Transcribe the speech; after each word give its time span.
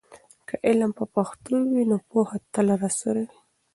که 0.47 0.55
علم 0.67 0.91
په 0.97 1.05
پښتو 1.15 1.55
وي، 1.71 1.83
نو 1.91 1.97
پوهه 2.09 2.37
تل 2.53 2.67
راسره 2.81 3.21
وي. 3.29 3.37